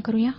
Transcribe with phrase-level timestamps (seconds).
[0.00, 0.30] करूया?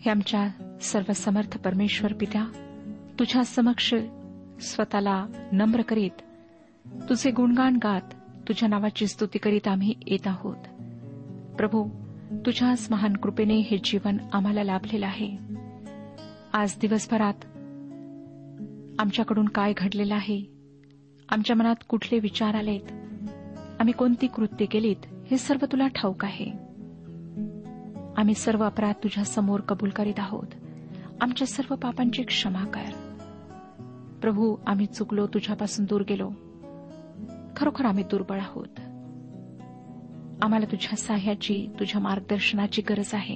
[0.00, 0.48] हे आमच्या
[0.80, 2.44] सर्वसमर्थ परमेश्वर पित्या
[3.18, 3.94] तुझ्या समक्ष
[4.60, 6.10] स्वतःला नम्र करीत
[6.86, 8.14] तुझे गुणगान गात
[8.48, 10.56] तुझ्या नावाची स्तुती करीत आम्ही येत आहोत.
[11.56, 11.88] प्रभू
[12.46, 15.36] तुझ्याच महान कृपेने हे जीवन आम्हाला लाभलेलं आहे.
[16.52, 17.34] आज दिवसभरात
[18.98, 20.42] आमच्याकडून काय घडलेलं आहे?
[21.28, 22.92] आमच्या मनात कुठले विचार आलेत?
[23.80, 24.96] आम्ही कोणती कृत्य केलीत?
[25.30, 26.50] हे सर्व तुला ठाऊक आहे.
[28.16, 30.46] आम्ही सर्व अपराध तुझ्या समोर कबूल करीत आहोत.
[31.20, 33.12] आमच्या सर्व पापांची क्षमा कर.
[34.22, 36.30] प्रभू आम्ही चुकलो तुझ्यापासून दूर गेलो.
[37.56, 38.80] खरोखर आम्ही दुर्बळ आहोत.
[40.42, 43.34] आम्हाला तुझ्या साह्याची तुझ्या मार्गदर्शनाची गरज आहे.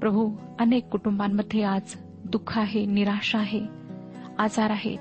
[0.00, 3.81] प्रभू अनेक कुटुंबांमध्ये आज दुःख आहे निराशा आहे.
[4.42, 4.98] आजार आहेत.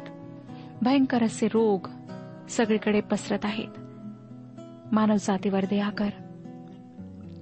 [0.81, 1.88] भयंकर असे रोग
[2.49, 3.67] सगळीकडे पसरत आहेत.
[4.93, 6.09] मानव जातीवर दया कर.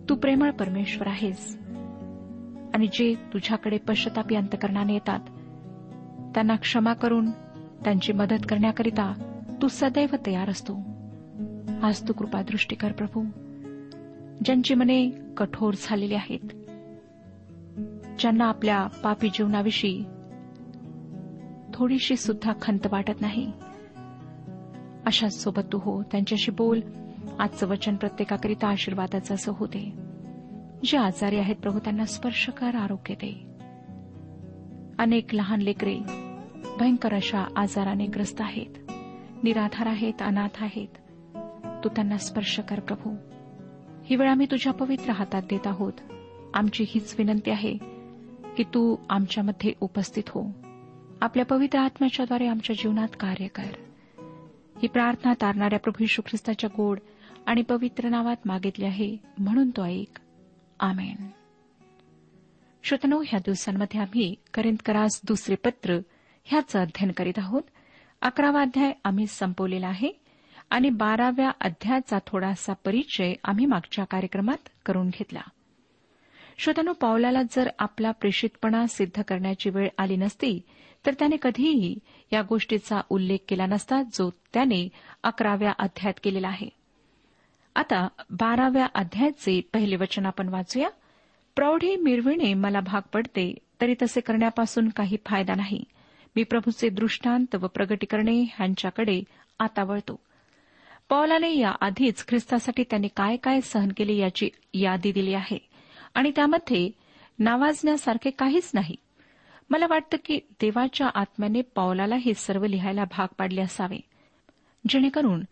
[0.09, 1.57] तू प्रेमळ परमेश्वर आहेस.
[2.73, 5.19] आणि जे तुझ्याकडे पश्चतापी अंतकरणाने येतात
[6.33, 7.31] त्यांना क्षमा करून
[7.83, 10.77] त्यांची मदत करण्याकरिता तू सदैव तयार असतो.
[11.83, 13.23] आज तू कृपा दृष्टी कर प्रभू.
[14.45, 16.47] ज्यांची मने कठोर झालेली आहेत
[18.19, 20.05] ज्यांना आपल्या पापी जीवनाविषयी
[21.79, 23.51] थोडीशी सुद्धा खंत वाटत नाही.
[25.05, 26.79] अशाच सोबत तू हो त्यांच्याशी बोल.
[27.39, 29.93] आजचं वचन प्रत्येकाकरिता आशीर्वादाचं असं होते
[30.83, 33.45] जे आजारी आहेत प्रभू त्यांना स्पर्श कर आरोग्य दे.
[34.99, 35.99] अनेक लहान लेकरे
[36.79, 38.91] भयंकर अशा आजाराने ग्रस्त आहेत.
[39.43, 40.87] निराधार आहेत अनाथ आहेत.
[41.83, 43.15] तू त्यांना स्पर्श कर प्रभू.
[44.05, 45.93] ही वेळ आम्ही तुझ्या पवित्र हातात देत आहोत.
[46.53, 47.73] आमची हीच विनंती आहे
[48.57, 50.68] की तू आमच्यामध्ये उपस्थित हो.
[51.21, 53.73] आपल्या पवित्र आत्म्याच्याद्वारे आमच्या जीवनात कार्य कर.
[54.81, 56.99] ही प्रार्थना तारणाऱ्या प्रभू यशू ख्रिस्ताच्या गोड
[57.45, 60.19] आणि पवित्र नावात मागितली आहे म्हणून तो ऐक.
[60.79, 61.27] आमेन.
[62.83, 65.99] श्रोतनो ह्या दिवसांमध्ये आम्ही करिंदकरास दुसरे पत्र
[66.43, 67.61] ह्याचं अध्ययन करीत आहोत.
[68.21, 70.11] अकरावा अध्याय आम्ही संपवलेला आहे
[70.69, 75.41] आणि बाराव्या अध्यायाचा थोडासा परिचय आम्ही मागच्या कार्यक्रमात करून घेतला.
[76.59, 80.61] श्रोत्यानो पावलाला जर आपला प्रेषितपणा सिद्ध करण्याची वेळ आली नसती
[81.05, 81.97] तर त्याने कधीही
[82.33, 84.89] या गोष्टीचा उल्लेख केला नसता जो त्याने
[85.23, 86.69] अकराव्या अध्यायात केलेला आहे.
[87.75, 90.89] आता बाराव्या अध्यायाचे पहिले वचन आपण वाचूया.
[91.55, 95.83] प्रौढी मिरविणे मला भाग पडते तरी तसे करण्यापासून काही फायदा नाही.
[96.35, 99.23] मी प्रभूचे दृष्टांत व प्रगटीकरणे ह्यांच्याकडे
[99.59, 100.19] आता वळतो.
[101.09, 105.68] पौलाने या आधीच ख्रिस्तासाठी त्यांनी काय काय सहन केले याची यादी दिली आहे.
[106.13, 106.91] आणि त्यामध्ये
[107.39, 108.95] नावाजण्यासारखे काहीच नाही.
[109.69, 113.99] मला वाटतं की देवाच्या आत्म्याने पौलाला हे सर्व लिहायला भाग पाडले असावे.
[114.89, 115.43] जेणेकरून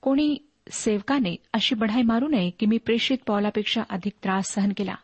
[0.00, 0.36] कोणी
[0.70, 4.94] सेवकाने अशी बढाई मारू नये की मी प्रेषित पावलापेक्षा अधिक त्रास सहन केला.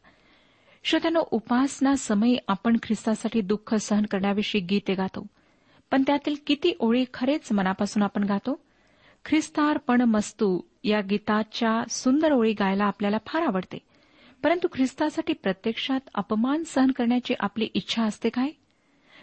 [0.85, 5.27] श्रोत्यानो उपासना समयी आपण ख्रिस्तासाठी दुःख सहन करण्याविषयी गीते गातो.
[5.91, 8.61] पण त्यातील किती ओळी खरेच मनापासून आपण गातो?
[9.25, 13.79] ख्रिस्तार्पण मस्तू या गीताच्या सुंदर ओळी गायला आपल्याला फार आवडते.
[14.45, 18.49] परंतु ख्रिस्तासाठी प्रत्यक्षात अपमान सहन करण्याची आपली इच्छा असते काय?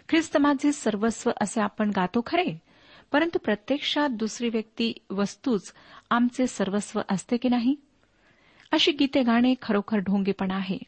[0.08, 2.58] ख्रिस्त माझे सर्वस्व असे आपण गातो खरे?
[3.12, 5.72] परंतु प्रत्यक्षात दुसरी व्यक्ती वस्तूच
[6.10, 7.74] आमचे सर्वस्व असते की नाही?
[8.72, 10.78] अशी गीते गाणे खरोखर ढोंगेपणा आहे.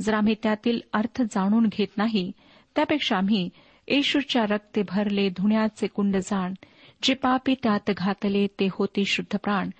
[0.00, 2.32] जर आम्ही त्यातील अर्थ जाणून घेत नाही
[2.74, 3.50] त्यापेक्षा आम्ही
[3.88, 6.54] येशूच्या रक्ते भरले धुण्याचे कुंड जाण
[7.02, 9.70] जे पापी त्यात घातले ते होते शुद्ध प्राण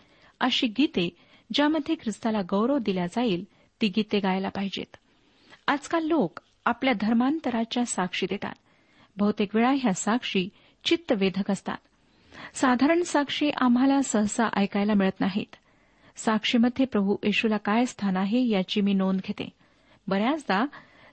[0.41, 1.09] अशी गीते
[1.55, 3.45] ज्यामध्ये ख्रिस्ताला गौरव दिला जाईल
[3.81, 4.97] ती गीते गायला पाहिजेत.
[5.67, 8.55] आजकाल लोक आपल्या धर्मांतराच्या साक्षी देतात.
[9.17, 10.49] बहुतेक वेळा ह्या साक्षी
[10.85, 11.77] चित्तवेधक असतात.
[12.55, 15.57] साधारण साक्षी आम्हाला सहसा ऐकायला मिळत नाहीत.
[16.17, 19.49] साक्षीमध्ये प्रभू येशूला काय स्थान आहे याची मी नोंद घेते.
[20.09, 20.67] बऱ्याचदा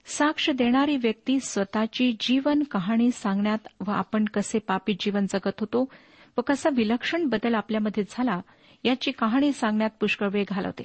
[0.06, 5.88] साक्ष देणारी व्यक्ती स्वतःची जीवन कहाणी सांगण्यात व आपण कसे पापी जीवन जगत होतो
[6.38, 8.40] व कसा विलक्षण बदल आपल्यामध्ये झाला
[8.84, 10.84] याची कहाणी सांगण्यात पुष्कळ वेळ घालवते.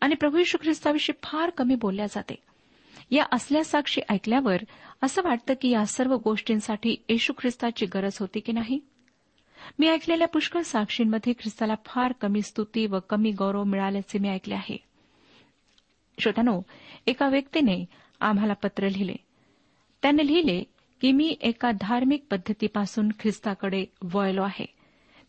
[0.00, 2.34] आणि प्रभू यशू ख्रिस्ताविषयी फार कमी बोलल्या जाते.
[3.10, 4.56] या असल्या साक्षी ऐकल्यावर
[5.02, 8.80] असं वाटतं की या सर्व गोष्टींसाठी येशू ख्रिस्ताची गरज होती की नाही?
[9.78, 14.76] मी ऐकलेल्या पुष्कळ साक्षींमध्ये ख्रिस्ताला फार कमी स्तुती व कमी गौरव मिळाल्याचे मी ऐकले आहे.
[16.18, 16.60] श्रोतानो
[17.06, 17.84] एका व्यक्तीने
[18.20, 19.14] आम्हाला पत्र लिहिले.
[20.02, 20.64] त्याने लिहिले
[21.00, 24.66] की मी एका धार्मिक पद्धतीपासून ख्रिस्ताकडे वळलो आहे.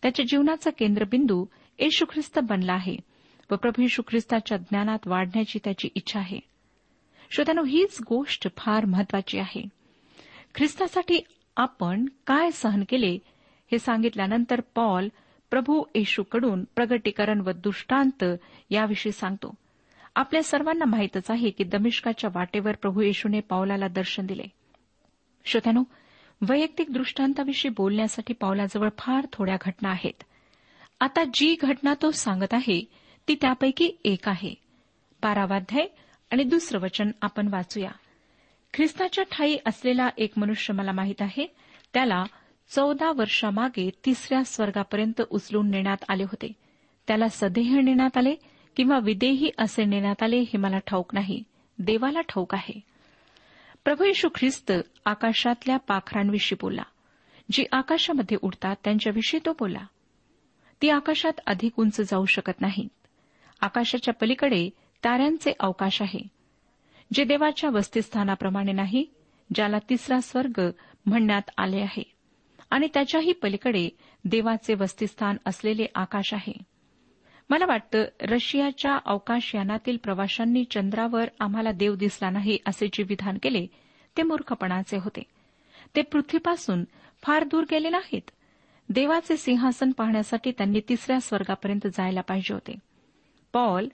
[0.01, 1.45] त्याच्या जीवनाचा केंद्रबिंदू
[1.79, 2.95] येशू ख्रिस्त बनला आहे.
[3.51, 6.39] व प्रभू येशू ख्रिस्ताच्या ज्ञानात वाढण्याची त्याची इच्छा आहे.
[7.31, 9.67] श्रोत्यानो हीच गोष्ट फार महत्वाची आहे.
[10.55, 11.19] ख्रिस्तासाठी
[11.55, 13.19] आपण काय सहन केले
[13.71, 15.07] हे सांगितल्यानंतर पॉल
[15.51, 18.23] प्रभू येशूकडून प्रगटीकरण व दृष्टांत
[18.69, 19.53] याविषयी सांगतो.
[20.15, 24.43] आपल्या सर्वांना माहीतच आहे की दमिष्काच्या वाटेवर प्रभू येशूने पावलाला दर्शन दिले.
[25.45, 25.83] श्रोत्यानो
[26.49, 30.23] वैयक्तिक दृष्टांताविषयी बोलण्यासाठी पावलाजवळ फार थोड्या घटना आहेत.
[30.99, 34.53] आता जी घटना तो सांगत आहे ती त्यापैकी एक आहे.
[35.21, 35.87] बारावाध्याय
[36.31, 37.91] आणि दुसरं वचन आपण वाचूया.
[38.73, 41.47] ख्रिस्ताच्या ठाई असलेला एक मनुष्य मला माहीत आहे
[41.93, 42.23] त्याला
[42.69, 46.51] चौदा वर्षामागे तिसऱ्या स्वर्गापर्यंत उचलून नेण्यात आले होते.
[47.07, 48.35] त्याला सदेह नेण्यात आले
[48.75, 51.43] किंवा विदेही असे नेण्यात आले हे मला ठाऊक नाही.
[51.79, 52.79] देवाला ठाऊक आहे.
[53.83, 54.71] प्रभू येशू ख्रिस्त
[55.05, 56.83] आकाशातल्या पाखरांविषयी बोलला.
[57.51, 59.85] जी आकाशामध्ये उडतात त्यांच्याविषयी तो बोला
[60.81, 63.04] ती आकाशात अधिक उंच जाऊ शकत नाहीत
[63.61, 64.69] आकाशाच्या पलीकडे
[65.03, 66.19] ताऱ्यांचे अवकाश आहे
[67.13, 69.05] जे देवाच्या वस्तीस्थानाप्रमाणे नाही
[69.55, 70.69] ज्याला तिसरा स्वर्ग
[71.05, 72.15] म्हणण्यात आले आहे.
[72.69, 73.89] आणि त्याच्याही पलीकडे
[74.25, 76.53] देवाचे वस्तीस्थान असलेले आकाश आहे.
[77.49, 83.67] मला वाटतं रशियाच्या अवकाशयानातील प्रवाशांनी चंद्रावर आम्हाला देव दिसला नाही असे जे विधान केले
[84.17, 85.23] ते मूर्खपणाचे होते.
[85.95, 86.83] ते पृथ्वीपासून
[87.23, 88.31] फार दूर गेले नाहीत
[88.89, 92.75] देवाचे सिंहासन पाहण्यासाठी त्यांनी तिसऱ्या स्वर्गापर्यंत जायला पाहिजे होते.
[93.55, 93.87] पॉल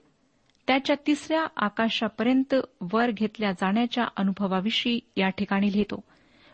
[0.66, 2.54] त्याच्या तिसऱ्या आकाशापर्यंत
[2.92, 6.04] वर घेतल्या जाण्याच्या अनुभवाविषयी या ठिकाणी लिहितो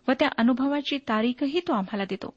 [0.08, 2.34] व त्या अनुभवाची तारीखही तो आम्हाला देतो.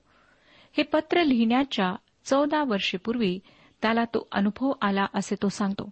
[0.77, 3.39] हे पत्र लिहिण्याच्या चौदा वर्षेपूर्वी
[3.81, 5.89] त्याला तो अनुभव आला असे तो सांगतो.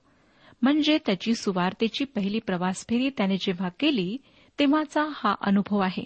[0.61, 4.17] म्हणजे त्याची सुवार्तेची पहिली प्रवास फेरी त्याने जेव्हा केली
[4.59, 6.05] तेव्हाचा हा अनुभव आहे.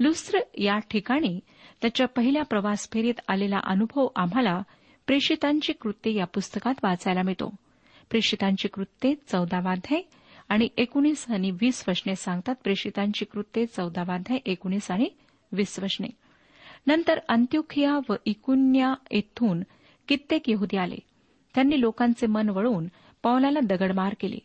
[0.00, 1.40] लुस्त्र या ठिकाणी
[1.82, 4.62] त्याच्या पहिल्या प्रवास फेरीत आलेला अनुभव आम्हाला
[5.06, 7.54] प्रेषितांची कृत्ये या पुस्तकात वाचायला मिळतो.
[8.10, 10.00] प्रेषितांची कृत्ये चौदावाध्याय
[10.48, 15.08] आणि एकोणीस आणि वीस वचने सांगतात प्रेषितांची कृत्ये चौदावाध्याय एकोणीस आणि
[15.52, 16.06] वीस वचने.
[16.86, 19.62] नंतर अंत्युखिया व इकुन्या येथून
[20.08, 20.96] कित्येक यहुदी आले.
[21.54, 22.86] त्यांनी लोकांचे मन वळवून
[23.22, 24.38] पौलाला दगडमार केली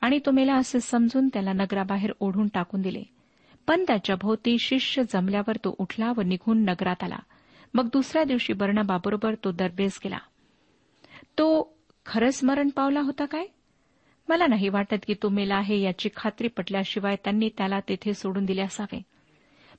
[0.00, 3.02] आणि तो मेला असे समजून त्याला नगराबाहेर ओढून टाकून दिले.
[3.66, 7.18] पण त्याच्या भोवती शिष्य जमल्यावर तो उठला व निघून नगरात आला.
[7.74, 10.18] मग दुसऱ्या दिवशी बर्णाबाबरोबर तो दरबेस गेला.
[11.38, 11.73] तो
[12.06, 13.46] खरंच मरण पावला होता काय?
[14.28, 18.62] मला नाही वाटत की तो मेला आहे याची खात्री पटल्याशिवाय त्यांनी त्याला तेथे सोडून दिले
[18.62, 19.02] असावे.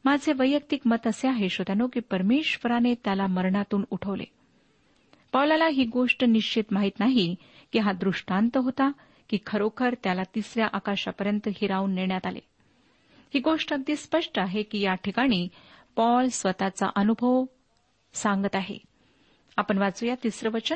[0.05, 4.23] माझे वैयक्तिक मत असे आहे श्रोत्यानो की परमेश्वराने त्याला मरणातून उठवले.
[5.31, 7.35] पावलाला ही गोष्ट निश्चित माहीत नाही
[7.73, 8.91] की हा दृष्टांत होता
[9.29, 12.39] की खरोखर त्याला तिसऱ्या आकाशापर्यंत हिरावून नेण्यात आले.
[13.33, 15.47] ही गोष्ट अगदी स्पष्ट आहे की या ठिकाणी
[15.95, 17.43] पॉल स्वतःचा अनुभव
[18.13, 18.77] सांगत आहे.
[19.57, 20.75] आपण वाचूया तिसरं वचन.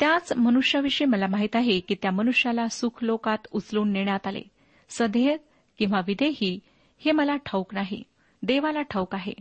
[0.00, 4.42] त्याच मनुष्याविषयी मला माहीत आहे की त्या मनुष्याला सुखलोकात उचलून नेण्यात आले.
[4.88, 5.36] सधेय
[5.78, 6.60] किंवा विधेही
[6.98, 8.02] हे मला ठाऊक नाही.
[8.42, 9.32] देवाला ठाऊक आहे.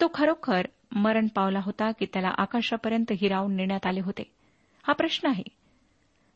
[0.00, 4.22] तो खरोखर मरण पावला होता की त्याला आकाशापर्यंत हिरावून नेण्यात आले होते.
[4.86, 5.42] हा प्रश्न आहे.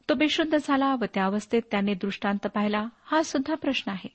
[0.08, 2.86] तो बेशुद्ध झाला व त्या अवस्थेत त्याने दृष्टांत पाहिला.
[3.04, 4.08] हा सुद्धा प्रश्न आहे.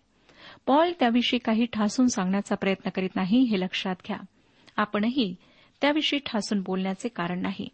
[0.68, 4.18] पॉल त्याविषयी काही ठासून सांगण्याचा प्रयत्न करीत नाही हे लक्षात घ्या.
[4.78, 5.36] आपणही
[5.82, 7.70] त्याविषयी ठासून बोलण्याचे कारण नाही.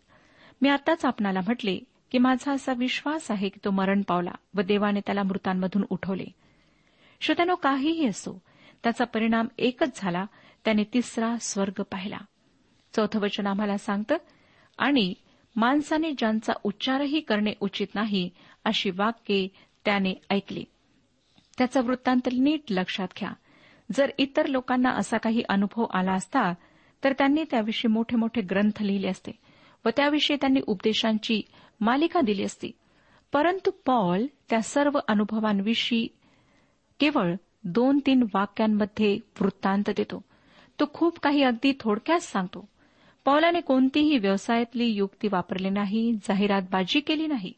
[0.61, 1.79] मी आताच आपणाला म्हटले
[2.11, 6.25] की माझा असा विश्वास आहे की तो मरण पावला व देवाने त्याला मृतांमधून उठवले.
[7.21, 8.41] श्रोत्यानो काहीही असो
[8.83, 10.25] त्याचा परिणाम एकच झाला
[10.65, 12.17] त्याने तिसरा स्वर्ग पाहिला.
[12.95, 14.17] चौथं वचन आम्हाला सांगतं
[14.77, 15.13] आणि
[15.55, 18.29] माणसाने ज्यांचा उच्चारही करणे उचित नाही
[18.65, 19.47] अशी वाक्ये
[19.85, 20.63] त्याने ऐकली.
[21.57, 23.31] त्याचा वृत्तांत नीट लक्षात घ्या.
[23.91, 26.53] जर इतर लोकांना असा काही अनुभव आला असता
[27.03, 29.31] तर त्यांनी त्याविषयी मोठे मोठे ग्रंथ लिहिले असते.
[29.86, 31.41] व त्याविषयी त्यांनी उपदेशांची
[31.81, 32.71] मालिका दिली असती.
[33.33, 36.07] परंतु पॉल त्या सर्व अनुभवांविषयी
[37.00, 37.33] केवळ
[37.63, 40.21] दोन तीन वाक्यांमध्ये वृत्तांत देतो.
[40.79, 42.69] तो खूप काही अगदी थोडक्यात सांगतो.
[43.25, 47.53] पौलाने कोणतीही व्यवसायातली युक्ती वापरली नाही जाहिरातबाजी केली नाही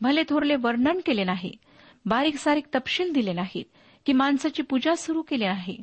[0.00, 1.56] भले थोरले वर्णन केले नाही
[2.06, 3.64] बारीक सारीक तपशील दिले नाहीत
[4.06, 5.82] की माणसाची पूजा सुरू केली नाही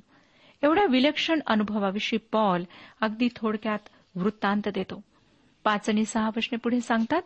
[0.63, 2.63] एवढ्या विलक्षण अनुभवाविषयी पॉल
[3.01, 3.79] अगदी थोडक्यात
[4.15, 5.01] वृत्तांत देतो.
[5.63, 7.21] पाच आणि सहा वचने पुढे सांगतात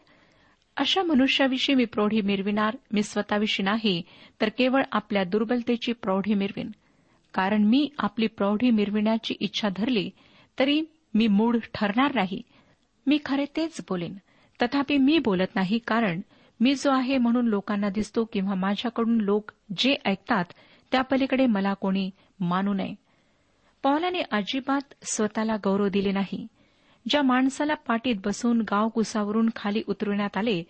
[0.77, 4.01] अशा मनुष्याविषयी मी प्रौढी मिरविणार मी स्वतःविषयी नाही
[4.41, 6.72] तर केवळ आपल्या दुर्बलतेची प्रौढी मिरवीन.
[7.34, 10.10] कारण मी आपली प्रौढी मिरविण्याची इच्छा धरली
[10.60, 10.82] तरी
[11.13, 12.41] मी मूढ ठरणार नाही.
[13.08, 14.15] मी खरे तेच बोलेन.
[14.62, 16.22] तथापि मी बोलत नाही कारण
[16.60, 20.46] मी जो आहे म्हणून लोकांना दिसतो किंवा माझ्याकडून लोक जे ऐकतात
[20.91, 22.96] त्या पलीकडे मला कोणी मानू नये.
[23.84, 26.48] पौलाने अजिबात स्वतःला गौरव दिले नाही.
[27.10, 30.64] ज्या माणसाला पाटीत बसून गाव कुसावरून खाली उतरविण्यात आले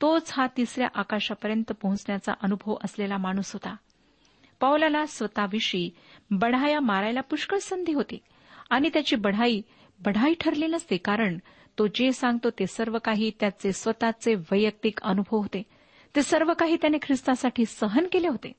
[0.00, 3.76] तोच हा तिसऱ्या आकाशापर्यंत पोहोचण्याचा अनुभव असलेला माणूस होता.
[4.60, 5.90] पावलाला स्वतःविषयी
[6.30, 8.18] बढाया मारायला पुष्कळ संधी होती
[8.70, 9.62] आणि त्याची बढाई
[10.04, 11.38] बढाई ठरली नसते कारण
[11.78, 15.62] तो जे सांगतो ते सर्व काही त्याचे स्वतःचे वैयक्तिक अनुभव होते.
[16.16, 18.52] ते सर्व काही त्याने ख्रिस्तासाठी सहन केले होते.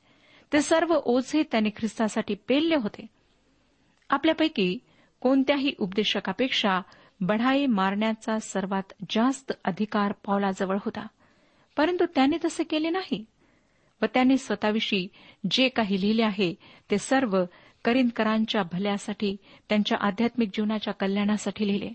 [0.54, 3.06] ते सर्व ओझे त्याने ख्रिस्तासाठी पेलले होते.
[4.10, 4.78] आपल्यापैकी
[5.22, 6.82] कोणत्याही उपदेशकापेक्षा
[7.22, 11.08] बढाई मारण्याचा सर्वात जास्त अधिकार पावलाजवळ होता.
[11.78, 13.26] परंतु त्याने तसे केले नाही.
[14.02, 15.08] व त्याने स्वतःविषयी
[15.52, 16.56] जे काही लिहिले आहे
[16.92, 17.44] ते सर्व
[17.86, 19.38] करिंदकरांच्या भल्यासाठी
[19.70, 21.90] त्यांच्या आध्यात्मिक जीवनाच्या कल्याणासाठी लिहिले.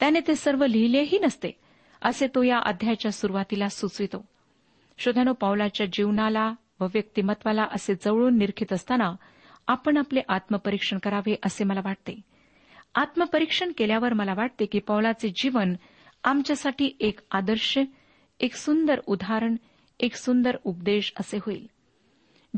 [0.00, 1.50] त्याने ते सर्व लिहिलेही नसते
[2.02, 4.24] असे तो या अध्यायाच्या सुरुवातीला सुचवितो.
[4.98, 9.12] शोधानो पावलाच्या जीवनाला व व्यक्तिमत्वाला असे जवळून निरखित असताना
[9.66, 12.20] आपण आपले आत्मपरीक्षण करावे असे मला वाटते.
[12.96, 15.74] आत्मपरीक्षण केल्यावर मला वाटते की पौलाचे जीवन
[16.24, 17.78] आमच्यासाठी एक आदर्श
[18.40, 19.56] एक सुंदर उदाहरण
[20.00, 21.66] एक सुंदर उपदेश असे होईल.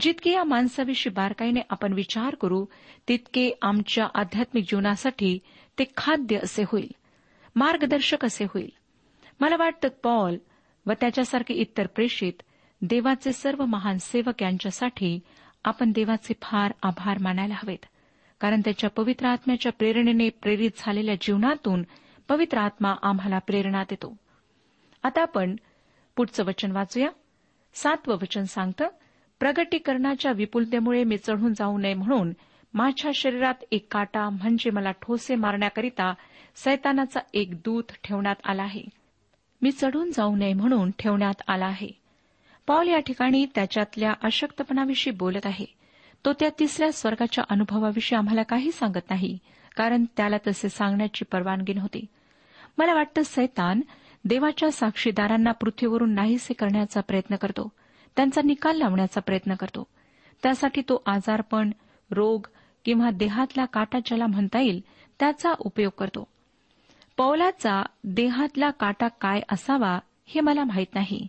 [0.00, 2.66] जितके या माणसाविषयी बारकाईने आपण विचार करू
[3.09, 5.38] तितके आमच्या आध्यात्मिक जीवनासाठी
[5.78, 6.90] ते खाद्य असे होईल
[7.57, 8.71] मार्गदर्शक असे होईल.
[9.40, 10.37] मला वाटतं पॉल
[10.87, 12.42] व त्याच्यासारखे इतर प्रेषित
[12.83, 15.21] देवाचे सर्व महान सेवक यांच्यासाठी
[15.64, 17.87] आपण देवाचे फार आभार मानायला हवेत.
[18.40, 21.83] कारण त्याच्या पवित्र आत्म्याच्या प्रेरणेने प्रेरित झालेल्या जीवनातून
[22.28, 24.16] पवित्र आत्मा आम्हाला प्रेरणा देतो.
[25.02, 25.57] आता आपण
[26.16, 27.09] पुढचं वचन वाचूया.
[27.75, 28.88] सातवं वचन सांगतं
[29.40, 32.33] प्रगटीकरणाच्या विपुलतेमुळे मी चढून जाऊ नये म्हणून
[32.75, 36.14] माझ्या शरीरात एक काटा म्हणजे मला ठोसे मारण्याकरिता
[36.57, 38.83] सैतानाचा एक दूत ठेवण्यात आला आहे.
[39.62, 41.88] मी चढून जाऊ नये म्हणून ठेवण्यात आला आहे.
[42.66, 45.77] पॉल या ठिकाणी त्याच्यातल्या अशक्तपणाविषयी बोलत आहे.
[46.25, 49.38] तो त्या तिसऱ्या स्वर्गाच्या अनुभवाविषयी आम्हाला काही सांगत नाही
[49.76, 52.04] कारण त्याला तसे सांगण्याची परवानगी नव्हती.
[52.78, 53.80] मला वाटतं सैतान
[54.25, 57.72] देवाच्या साक्षीदारांना पृथ्वीवरून नाहीसे करण्याचा प्रयत्न करतो
[58.16, 59.87] त्यांचा निकाल लावण्याचा प्रयत्न करतो.
[60.42, 61.70] त्यासाठी तो आजारपण
[62.10, 62.46] रोग
[62.84, 64.80] किंवा देहातला काटा ज्याला म्हणता येईल
[65.20, 66.28] त्याचा उपयोग करतो.
[67.16, 71.26] पौलाचा देहातला काटा काय असावा हे मला माहीत नाही.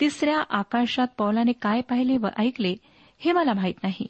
[0.00, 2.74] तिसऱ्या आकाशात पौलाने काय पाहिले व ऐकले
[3.18, 4.06] हे मला माहीत नाही.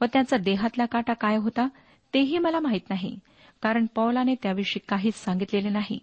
[0.00, 1.68] व त्याचा देहातला काटा काय होता
[2.14, 3.18] तेही मला माहीत नाही
[3.62, 5.98] कारण पौलाने त्याविषयी काहीच सांगितलेले नाही.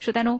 [0.00, 0.38] श्रोत्यानो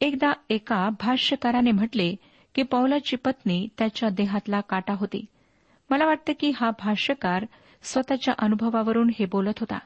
[0.00, 2.16] एकदा एका भाष्यकाराने म्हटले
[2.54, 5.24] की पौलाची पत्नी त्याच्या देहातला काटा होती.
[5.90, 7.44] मला वाटतं की हा भाष्यकार
[7.82, 9.78] स्वतःच्या अनुभवावरून हे बोलत होता.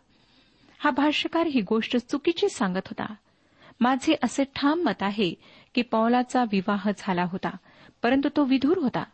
[0.79, 3.14] हा भाष्यकार ही गोष्ट चुकीची सांगत होता.
[3.81, 5.35] माझे असे ठाम मत आहे
[5.75, 7.57] की पौलाचा विवाह झाला होता
[8.02, 9.05] परंतु तो विधूर होता.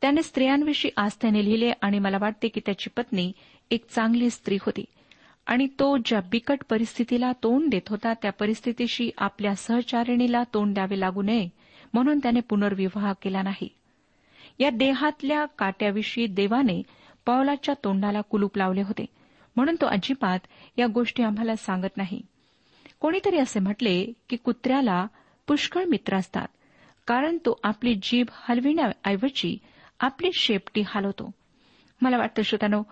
[0.00, 3.32] त्याने स्त्रियांविषयी आस्थेने लिहिले आणि मला वाटते की त्याची पत्नी
[3.70, 4.84] एक चांगली स्त्री होती.
[5.46, 11.22] आणि तो ज्या बिकट परिस्थितीला तोंड देत होता त्या परिस्थितीशी आपल्या सहचारिणीला तोंड द्यावे लागू
[11.22, 11.48] नये
[11.94, 13.68] म्हणून त्याने पुनर्विवाह केला नाही.
[14.58, 16.82] या देहातल्या काट्याविषयी देवाने
[17.26, 19.06] पौलाच्या तोंडाला कुलूप लावले होते.
[19.56, 20.38] म्हणून तो अजिबात
[20.78, 22.22] या गोष्टी आम्हाला सांगत नाही.
[23.00, 25.06] कोणीतरी असे म्हटले की कुत्र्याला
[25.46, 26.46] पुष्कळ मित्र असतात
[27.06, 29.58] कारण तो आपली जीभ हलविण्याऐवजी
[30.00, 31.30] आपली शेपटी हलवतो.
[32.00, 32.82] मला वाटतं श्रोतानो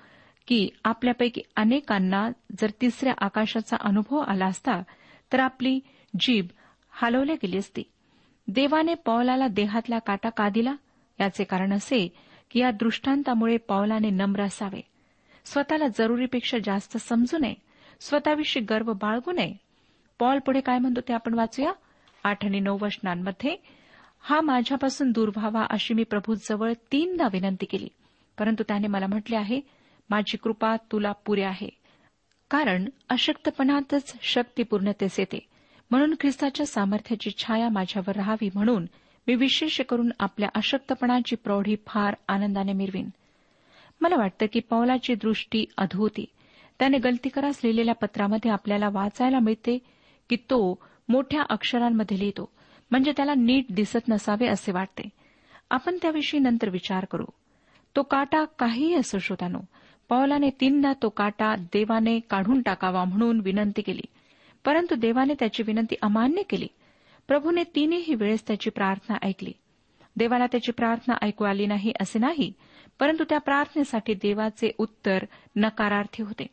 [0.47, 4.83] की आपल्यापैकी अनेकांना जर तिसऱ्या आकाशाचा अनुभव आला असता
[5.33, 5.81] तर आपली
[6.21, 6.47] जीभ
[6.91, 7.83] हलवल्या गेली असती.
[8.49, 10.75] देवाने पौलाला देहातला काटा का दिला?
[11.21, 12.09] याचे कारण असे
[12.51, 14.81] की या दृष्टांतामुळे पौलाने नम्र असावे.
[15.45, 17.55] स्वतःला जरुरीपेक्षा जास्त समजू नये.
[18.01, 19.55] स्वतःविषयी गर्व बाळगू नये.
[20.19, 21.73] पॉल पुढे काय म्हणतो ते आपण वाचूया?
[22.25, 23.78] आठ आणि नऊ वचनांमध्ये
[24.21, 27.89] हा माझ्यापासून दूर व्हावा अशी मी प्रभूजवळ तीनदा विनंती केली.
[28.39, 29.61] परंतु त्याने मला म्हटले आहे
[30.11, 31.69] माझी कृपा तुला पुरे आहे.
[32.51, 35.47] कारण अशक्तपणातच शक्तीपूर्णतेस येते.
[35.91, 38.87] म्हणून ख्रिस्ताच्या सामर्थ्याची छाया माझ्यावर राहावी म्हणून
[39.27, 43.09] मी विशेष करून आपल्या अशक्तपणाची प्रौढी फार आनंदाने मिरवीन.
[44.01, 46.25] मला वाटतं की पौलाची दृष्टी अधूती
[46.79, 49.79] त्याने गलतीकरास लिहिलेल्या पत्रामध्ये आपल्याला वाचायला मिळते
[50.31, 52.53] की तो मोठ्या अक्षरांमध्ये लिहितो.
[52.91, 55.09] म्हणजे त्याला नीट दिसत नसावे असे वाटते.
[55.71, 57.25] आपण त्याविषयी नंतर विचार करू.
[57.97, 59.59] तो काटा काहीही असो श्रोतानो
[60.09, 64.01] पौलाने तीनदा तो काटा देवाने काढून टाकावा म्हणून विनंती केली.
[64.65, 66.67] परंतु देवाने त्याची विनंती अमान्य केली.
[67.29, 69.53] प्रभूने तीनही वेळेस त्याची प्रार्थना ऐकली.
[70.17, 72.53] देवाला त्याची प्रार्थना ऐकू आली नाही असे नाही
[73.01, 75.25] परंतु त्या प्रार्थनेसाठी देवाचे उत्तर
[75.57, 76.47] नकारार्थी होते.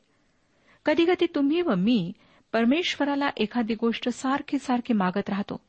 [0.85, 2.11] कधीकधी तुम्ही व मी
[2.53, 5.61] परमेश्वराला एखादी गोष्ट सारखी सारखी मागत राहतो.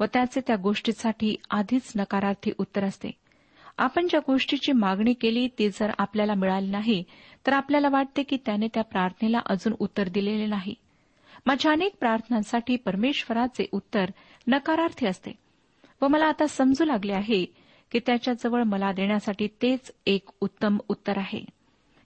[0.00, 3.10] व त्याचे त्या गोष्टीसाठी आधीच नकारार्थी उत्तर असते.
[3.78, 7.04] आपण ज्या गोष्टीची मागणी केली ती जर आपल्याला मिळाली नाही
[7.46, 10.74] तर आपल्याला वाटते की त्याने त्या प्रार्थनेला अजून उत्तर दिलेले नाही.
[11.46, 14.10] माझ्या अनेक प्रार्थनांसाठी परमेश्वराचे उत्तर
[14.46, 15.30] नकारार्थी असते.
[16.02, 17.44] व मला आता समजू लागले आहे
[17.92, 21.44] की त्याच्याजवळ मला देण्यासाठी तेच एक उत्तम उत्तर आहे.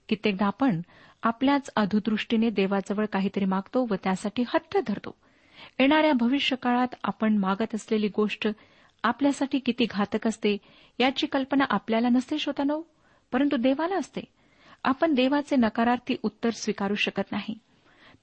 [0.09, 0.81] कित्येकदा आपण
[1.22, 5.14] आपल्याच अधुदृष्टीने देवाजवळ काहीतरी मागतो व त्यासाठी हट्ट धरतो.
[5.81, 8.48] येणाऱ्या भविष्यकाळात आपण मागत असलेली गोष्ट
[9.03, 10.57] आपल्यासाठी किती घातक असते
[10.98, 12.83] याची कल्पना आपल्याला नसते श्रोतानो
[13.33, 14.20] परंतु देवाला असते.
[14.85, 17.59] आपण देवाचे नकारार्थी उत्तर स्वीकारू शकत नाही.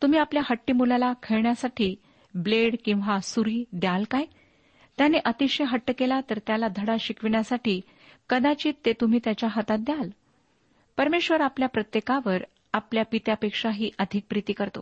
[0.01, 1.95] तुम्ही आपल्या हट्टी मुलाला खेळण्यासाठी
[2.33, 4.25] ब्लेड किंवा सुरी द्याल काय?
[4.97, 7.81] त्याने अतिशय हट्ट केला तर त्याला धडा शिकविण्यासाठी
[8.29, 10.09] कदाचित ते तुम्ही त्याच्या हातात द्याल.
[10.97, 14.79] परमेश्वर आपल्या प्रत्येकावर आपल्या पित्यापेक्षाही अधिक प्रीती करतो.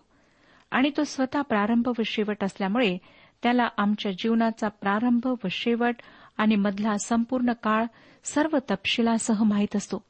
[0.71, 2.97] आणि तो स्वतः प्रारंभ व शेवट असल्यामुळे
[3.43, 5.95] त्याला आमच्या जीवनाचा प्रारंभ व शेवट
[6.37, 7.85] आणि मधला संपूर्ण काळ
[8.23, 10.03] सर्व तपशिलासह माहीत असतो.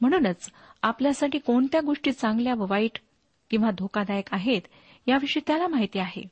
[0.00, 0.50] म्हणूनच
[0.82, 2.98] आपल्यासाठी कोणत्या गोष्टी चांगल्या व वाईट
[3.50, 4.60] किंवा धोकादायक आहेत
[5.06, 6.22] याविषयी त्याला माहिती आहे.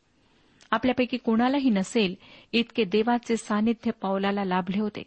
[0.71, 2.15] आपल्यापैकी कोणालाही नसेल
[2.53, 5.03] इतके देवाचे सानिध्य पावलाला लाभले होते.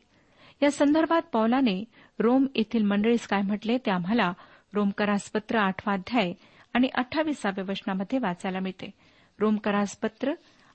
[0.63, 1.83] या संदर्भात पावलाने
[2.19, 4.31] रोम येथील मंडळीस काय म्हटले ते आम्हाला
[4.73, 6.33] रोमकरासपत्र आठवा अध्याय
[6.73, 8.91] आणि अठ्ठावीसाव्या वचनामध्ये वाचायला मिळते.
[9.39, 10.33] रोमकरासपत्र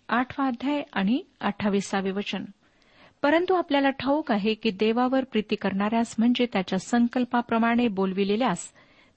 [0.08, 2.44] आठवा अध्याय आणि अठ्ठावीसावे वचन.
[3.22, 8.68] परंतु आपल्याला ठाऊक आहे की देवावर प्रीती करणाऱ्यास म्हणजे त्याच्या संकल्पाप्रमाणे बोलविलेल्यास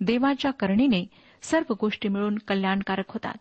[0.01, 1.05] देवाच्या करणीने
[1.41, 3.33] सर्व गोष्टी मिळून कल्याणकारक होतात.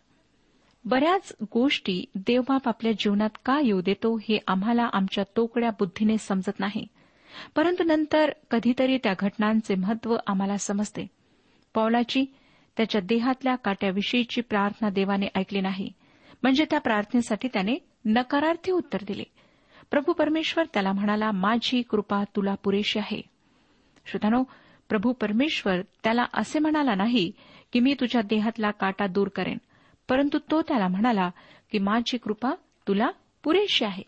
[0.85, 6.87] बऱ्याच गोष्टी देवबाप आपल्या जीवनात का येऊ देतो हे आम्हाला आमच्या तोकड्या बुद्धीने समजत नाही.
[7.57, 11.07] परंतु नंतर कधीतरी त्या घटनांचे महत्त्व आम्हाला समजते.
[11.75, 12.25] पौलाची
[12.79, 15.93] त्याच्या देहातल्या काट्याविषयीची प्रार्थना देवाने ऐकली नाही.
[16.43, 19.23] म्हणजे त्या प्रार्थनेसाठी त्याने नकारार्थी उत्तर दिले.
[19.91, 23.23] प्रभू परमेश्वर त्याला म्हणाला माझी कृपा तुला पुरेशी आहे.
[24.07, 24.43] श्रोतानो
[24.89, 27.33] प्रभू परमेश्वर त्याला असे म्हणाला नाही
[27.73, 29.59] की मी तुझ्या देहातला काटा दूर करेन
[30.09, 31.31] परंतु तो त्याला म्हणाला
[31.73, 32.51] की माझी कृपा
[32.89, 33.11] तुला
[33.45, 34.03] पुरेशी आहे.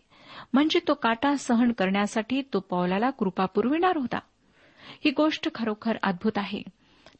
[0.53, 4.19] म्हणजे तो काटा सहन करण्यासाठी तो पौलाला कृपा पुरविणार होता.
[5.05, 6.61] ही गोष्ट खरोखर अद्भुत आहे.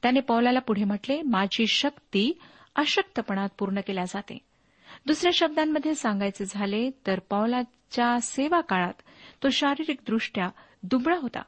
[0.02, 2.40] त्याने पौलाला पुढे म्हटले माझी शक्ती
[2.76, 4.38] अशक्तपणात पूर्ण केल्या जाते.
[5.06, 8.94] दुसऱ्या शब्दांमध्ये सांगायचे झाले तर पौलाच्या सेवा काळात
[9.44, 10.50] तो शारीरिकदृष्ट्या
[10.84, 11.42] दुबळा होता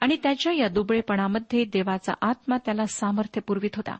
[0.00, 3.96] आणि त्याच्या या दुबळेपणामध्ये देवाचा आत्मा त्याला सामर्थ्य पुरवित होता.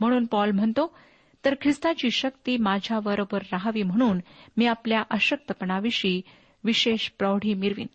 [0.00, 0.96] म्हणून पॉल म्हणतो
[1.44, 4.20] तर ख्रिस्ताची शक्ती माझ्याबरोबर राहावी म्हणून
[4.56, 6.22] मी आपल्या अशक्तपणाविषयी
[6.64, 7.86] विशेष प्रौढी मिरवीन.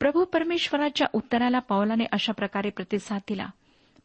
[0.00, 3.46] प्रभू परमेश्वराच्या उत्तराला पावलाने अशा प्रकारे प्रतिसाद दिला.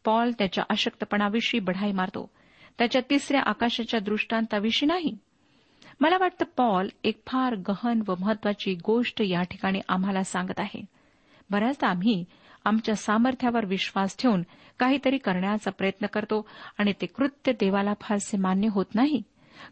[0.04, 2.30] पॉल त्याच्या अशक्तपणाविषयी बढाई मारतो.
[2.78, 5.18] त्याच्या तिसऱ्या आकाशाच्या दृष्टांताविषयी नाही.
[6.00, 10.84] मला वाटतं पॉल एक फार गहन व महत्वाची गोष्ट या ठिकाणी आम्हाला सांगत आहे.
[11.50, 12.24] बऱ्याचदा आम्ही
[12.64, 14.42] आमच्या सामर्थ्यावर विश्वास ठेवून
[14.78, 19.22] काहीतरी करण्याचा प्रयत्न करतो आणि ते कृत्य देवाला फारसे मान्य होत नाही.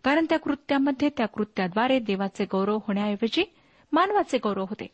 [0.05, 3.55] कारण त्या कृत्यामध्ये त्या कृत्याद्वारे देवाचे गौरव होण्याऐवजी
[3.93, 4.87] मानवाचे गौरव होते.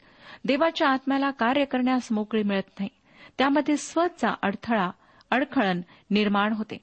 [0.44, 2.90] देवाच्या आत्म्याला कार्य करण्यास मोकळी मिळत नाही.
[3.38, 4.90] त्यामध्ये स्वतःचा अडथळा
[5.32, 6.76] अडखळण निर्माण होते.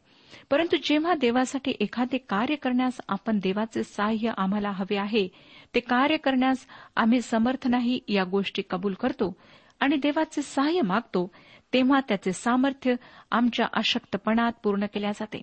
[0.51, 5.27] परंतु जेव्हा देवासाठी एखादे कार्य करण्यास आपण देवाचे सहाय्य आम्हाला हवे आहे
[5.75, 9.35] ते कार्य करण्यास आम्ही समर्थ नाही या गोष्टी कबूल करतो
[9.79, 11.31] आणि देवाचे सहाय्य मागतो
[11.73, 12.95] तेव्हा त्याचे सामर्थ्य
[13.31, 15.41] आमच्या अशक्तपणात पूर्ण केल्या जाते.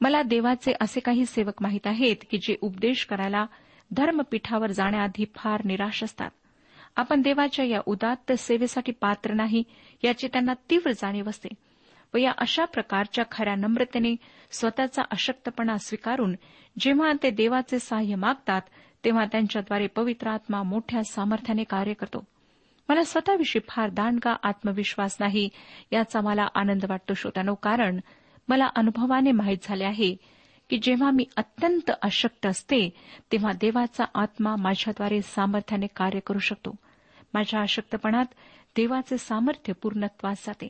[0.00, 3.46] मला देवाचे असे काही सेवक माहीत आहेत की जे उपदेश करायला
[3.90, 6.30] धर्मपीठावर जाण्याआधी फार निराश असतात.
[6.96, 9.62] आपण देवाच्या या उदात्त सेवेसाठी पात्र नाही
[10.04, 11.48] याची त्यांना तीव्र जाणीव असते.
[12.14, 14.16] व या अशा प्रकारच्या खऱ्या नम्रतेने
[14.50, 16.34] स्वतःचा अशक्तपणा स्वीकारून
[16.78, 18.62] जेव्हा ते देवाचे सहाय्य मागतात
[19.04, 22.24] तेव्हा त्यांच्याद्वारे पवित्र आत्मा मोठ्या सामर्थ्याने कार्य करतो.
[22.88, 25.48] मला स्वतःविषयी फार दांडगा आत्मविश्वास नाही
[25.92, 28.00] याचा मला आनंद वाटतो श्रोत्यानो कारण
[28.48, 30.16] मला अनुभवाने माहीत झाले आहे
[30.70, 32.90] की जेव्हा मी अत्यंत अशक्त असते
[33.32, 36.74] तेव्हा देवाचा आत्मा माझ्याद्वारे सामर्थ्याने कार्य करू शकतो.
[37.34, 38.26] माझ्या अशक्तपणात
[38.76, 40.68] देवाचे सामर्थ्य पूर्णत्वास जाते.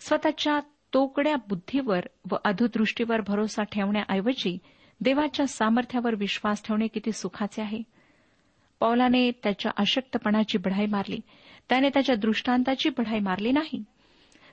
[0.00, 0.60] स्वतःच्या
[0.94, 4.58] तोकड्या बुद्धीवर व अधुदृष्टीवर भरोसा ठेवण्याऐवजी
[5.00, 7.82] देवाच्या सामर्थ्यावर विश्वास ठेवणे किती सुखाचे आहे.
[8.80, 11.20] पौलाने त्याच्या अशक्तपणाची बढाई मारली.
[11.68, 13.84] त्याने त्याच्या दृष्टांताची बढाई मारली नाही.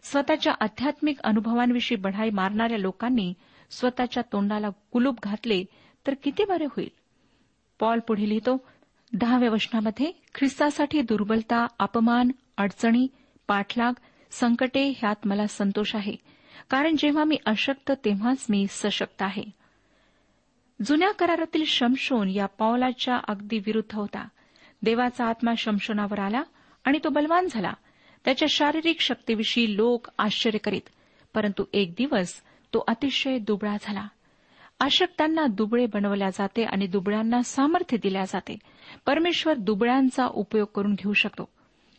[0.03, 3.34] स्वतःच्या आध्यात्मिक अनुभवांविषयी बढाई मारणाऱ्या लोकांनी
[3.71, 5.63] स्वतःच्या तोंडाला कुलूप घातले
[6.08, 6.89] तर किती बरे होईल?
[7.79, 8.67] पॉल पुढे लिहितो
[9.13, 13.08] दहाव्या वचनामध्ये ख्रिस्तासाठी दुर्बलता अपमान अडचणी
[13.47, 13.93] पाठलाग
[14.39, 16.15] संकटे ह्यात मला संतोष आहे.
[16.69, 19.43] कारण जेव्हा मी अशक्त तेव्हाच मी सशक्त आहे.
[20.86, 24.28] जुन्या करारातील शमशोन या पावलाच्या अगदी विरुद्ध होता.
[24.82, 26.43] देवाचा आत्मा शमशोनावर आला
[26.84, 27.74] आणि तो बलवान झाला.
[28.26, 30.89] त्याच्या शारीरिक शक्तीविषयी लोक आश्चर्य करीत
[31.34, 32.34] परंतु एक दिवस
[32.74, 34.08] तो अतिशय दुबळा झाला.
[34.80, 38.58] अशक्तांना दुबळे बनवल्या जाते आणि दुबळ्यांना सामर्थ्य दिल्या जाते.
[39.06, 41.50] परमेश्वर दुबळ्यांचा उपयोग करून घेऊ शकतो.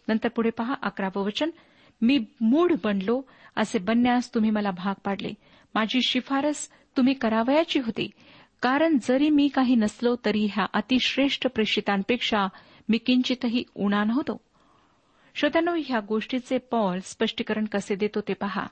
[0.08, 1.50] नंतर पुढे पहा अकरावं वचन.
[2.00, 3.22] मी मूढ बनलो
[3.56, 5.30] असे बनण्यास तुम्ही मला भाग पाडले.
[5.74, 8.10] माझी शिफारस तुम्ही करावयाची होती.
[8.62, 12.46] कारण जरी मी काही नसलो तरी ह्या अतिश्रेष्ठ प्रेषितांपेक्षा
[12.88, 14.40] मी किंचितही उणा नव्हतो.
[15.34, 18.66] श्रोत्यानो ह्या गोष्टीचे पॉल स्पष्टीकरण कसे देतो ते पहा.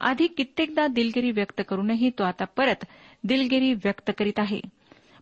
[0.00, 2.84] आधी कित्येकदा दिलगिरी व्यक्त करूनही तो आता परत
[3.24, 4.60] दिलगिरी व्यक्त करीत आहे.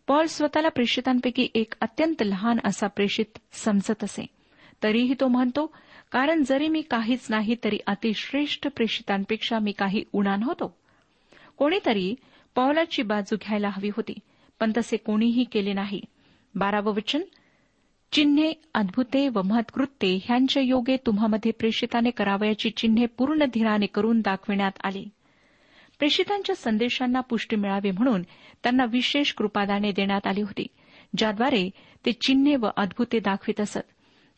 [0.07, 4.27] पॉल स्वतःला प्रेषितांपैकी एक अत्यंत लहान असा प्रेषित समजत असे.
[4.83, 5.75] तरीही तो म्हणतो
[6.11, 10.77] कारण जरी मी काहीच नाही तरी अतिश्रेष्ठ प्रेषितांपेक्षा मी काही उणान होतो.
[11.57, 12.15] कोणीतरी
[12.55, 14.15] पौलाची बाजू घ्यायला हवी होती
[14.61, 16.01] पण तसे कोणीही केले नाही.
[16.55, 17.23] बारावं वचन
[18.13, 25.09] चिन्हे अद्भुते व महत्कृत्ये ह्यांच्या योगे तुम्हामध्ये प्रेषिताने करावयाची चिन्हे पूर्ण धीराने करून दाखविण्यात आली.
[25.99, 28.23] प्रेषितांच्या संदेशांना पुष्टी मिळावी म्हणून
[28.63, 30.67] त्यांना विशेष कृपादाने देण्यात आली होती
[31.17, 31.71] ज्याद्वारे
[32.07, 33.81] ते चिन्हे व अद्भुते दाखवित असत.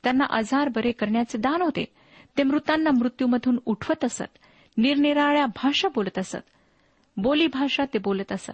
[0.07, 1.85] त्यांना आजार बरे करण्याचे दान होते.
[2.39, 4.39] ते मृतांना मृत्यूमधून उठवत असत.
[4.77, 6.39] निरनिराळ्या भाषा बोलत असत.
[7.17, 8.53] बोली भाषा ते बोलत असत.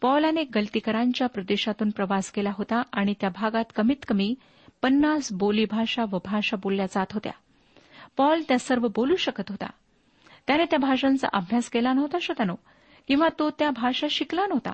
[0.00, 4.34] पॉलाने गलतीकरांच्या प्रदेशातून प्रवास केला होता आणि त्या भागात कमीत कमी
[4.82, 7.32] पन्नास बोलीभाषा व भाषा बोलल्या जात होत्या.
[8.16, 9.66] पॉल त्या सर्व बोलू शकत होता.
[10.46, 12.54] त्याने त्या भाषांचा अभ्यास केला नव्हता शतानो
[13.08, 14.72] किंवा तो त्या भाषा शिकला नव्हता.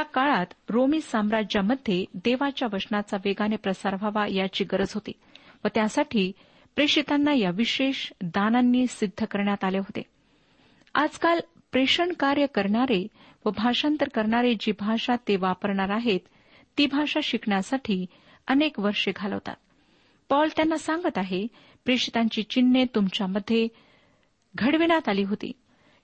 [0.00, 5.12] त्या काळात रोमी साम्राज्यामध्ये देवाच्या वचनाचा वेगाने प्रसार व्हावा याची गरज होती
[5.64, 6.32] व त्यासाठी
[6.76, 10.02] प्रेषितांना या विशेष दानांनी सिद्ध करण्यात आले होते.
[10.94, 11.40] आजकाल
[11.72, 13.06] प्रेषण कार्य करणारे
[13.44, 16.20] व भाषांतर करणारे जी भाषा ते वापरणार आहेत
[16.78, 18.06] ती भाषा शिकण्यासाठी
[18.46, 19.56] अनेक वर्षे घालवतात.
[20.28, 21.46] पॉल त्यांना सांगत आहे
[21.84, 23.68] प्रेषितांची चिन्हे तुमच्यामध्ये
[24.54, 25.52] घडविण्यात आली होती.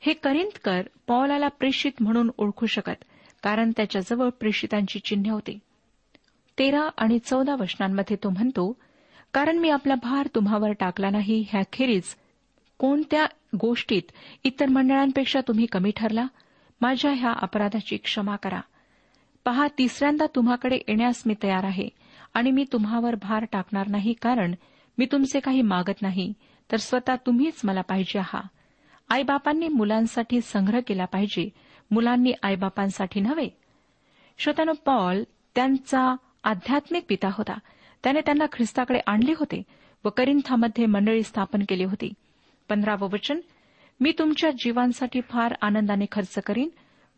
[0.00, 3.04] हे करिंदकर पॉलाला प्रेषित म्हणून ओळखू शकत
[3.46, 5.58] कारण त्याच्याजवळ प्रेषितांची चिन्ह होती.
[6.58, 8.76] तेरा आणि चौदा वचनांमध्ये तो म्हणतो
[9.34, 12.14] कारण मी आपला भार तुम्हावर टाकला नाही ह्याखेरीज
[12.78, 13.26] कोणत्या
[13.60, 14.02] गोष्टीत
[14.44, 16.26] इतर मंडळांपेक्षा तुम्ही कमी ठरला?
[16.80, 18.60] माझ्या ह्या अपराधाची क्षमा करा.
[19.44, 21.88] पहा तिसऱ्यांदा तुम्हाकडे येण्यास मी तयार आहे
[22.34, 24.54] आणि मी तुम्हावर भार टाकणार नाही कारण
[24.98, 26.32] मी तुमचे काही मागत नाही
[26.72, 28.48] तर स्वतः तुम्हीच मला पाहिजे आहात.
[29.08, 31.48] आईबापांनी मुलांसाठी संग्रह केला पाहिजे.
[31.90, 33.48] मुलांनी आईबापांसाठी नव्हे.
[34.38, 35.22] श्रोत्यानो पॉल
[35.54, 37.58] त्यांचा आध्यात्मिक पिता होता.
[38.02, 39.62] त्याने त्यांना ख्रिस्ताकडे आणले होते
[40.04, 42.12] व करिंथामध्ये मंडळी स्थापन केली होती.
[42.68, 43.40] पंधरावं वचन
[44.00, 46.68] मी तुमच्या जीवांसाठी फार आनंदाने खर्च करीन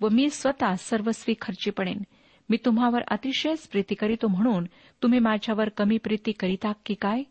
[0.00, 2.02] व मी स्वतः सर्वस्वी खर्ची पडेन.
[2.50, 4.64] मी तुम्हावर अतिशयच प्रीती करीतो म्हणून
[5.02, 7.22] तुम्ही माझ्यावर कमी प्रीती करीता की काय?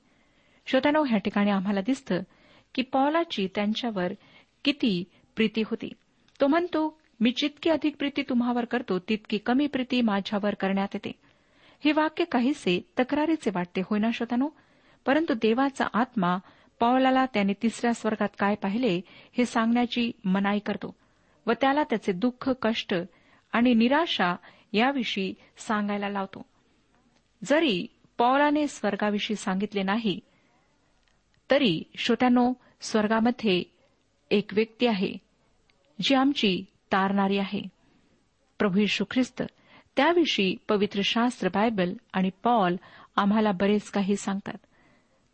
[0.66, 2.22] श्रोत्यानो ह्या ठिकाणी आम्हाला दिसतं
[2.76, 4.14] की पॉलाची त्यांच्यावर
[4.64, 5.04] किती
[5.36, 5.94] प्रीती होती.
[6.42, 11.12] तो म्हणतो मी जितकी अधिक प्रीती तुम्हावर करतो तितकी कमी प्रीती माझ्यावर करण्यात येते.
[11.86, 14.50] हे वाक्य काहीसे तक्रारीचे वाटते होय ना श्रोतानो?
[15.06, 16.38] परंतु देवाचा आत्मा
[16.80, 19.02] पावलाला त्याने तिसऱ्या स्वर्गात काय पाहिले
[19.38, 20.96] हे सांगण्याची मनाई करतो
[21.46, 22.96] व त्याला त्याचे दुःख कष्ट
[23.54, 24.36] आणि निराशा
[24.74, 26.46] याविषयी सांगायला लावतो.
[27.44, 30.20] जरी पौलाने स्वर्गाविषयी सांगितले नाही
[31.52, 33.64] तरी श्रोत्यानो स्वर्गामध्ये
[34.32, 35.14] एक व्यक्ती आहे
[36.02, 37.62] जी आमची तारणारी आहे.
[38.60, 39.44] प्रभू यशू ख्रिस्त
[39.96, 42.76] त्याविषयी पवित्र शास्त्र बायबल आणि पॉल
[43.16, 44.58] आम्हाला बरेच काही सांगतात.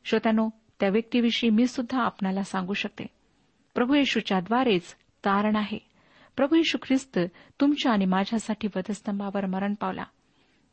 [0.05, 3.05] श्रोत्यानो त्या व्यक्तीविषयी मी सुद्धा आपणाला सांगू शकते.
[3.75, 4.93] प्रभू येशूच्याद्वारेच
[5.25, 5.77] तारण आहे.
[6.35, 7.19] प्रभू येशू ख्रिस्त
[7.61, 10.03] तुमच्या आणि माझ्यासाठी वधस्तंभावर मरण पावला.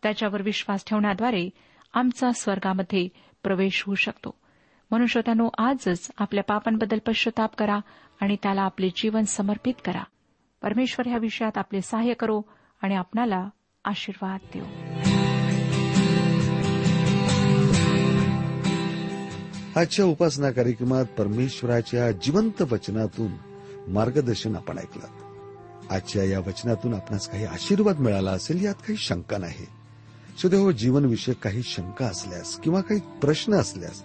[0.03, 1.51] त्याच्यावर विश्वास ठेवण्याद्वारे
[1.95, 3.09] आमचा स्वर्गामध्ये
[3.43, 4.35] प्रवेश होऊ शकतो.
[4.91, 7.79] म्हणून श्रोत्यानो आजच आपल्या पापांबद्दल पश्चाताप करा
[8.21, 10.03] आणि त्याला आपले जीवन समर्पित करा.
[10.63, 12.43] परमेश्वर या विषयात आपले सहाय्य करो
[12.83, 13.49] आणि आपणाला
[13.85, 14.65] आशीर्वाद देऊ.
[19.77, 23.33] आजच्या उपासना कार्यक्रमात परमेश्वराच्या जिवंत वचनातून
[23.89, 25.07] मार्गदर्शन आपण ऐकलं.
[25.91, 29.67] आजच्या या वचनातून आपणास काही आशीर्वाद मिळाला असेल यात काही शंका नाही.
[30.39, 34.05] सुदैव हो, जीवनविषयक काही शंका असल्यास किंवा काही प्रश्न असल्यास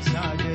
[0.00, 0.47] Sagrada.